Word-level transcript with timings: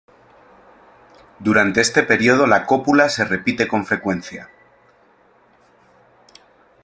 Durante 1.37 1.79
este 1.79 2.01
período 2.01 2.47
la 2.47 2.65
cópula 2.65 3.07
se 3.07 3.23
repite 3.23 3.67
con 3.67 3.85
frecuencia. 3.85 4.49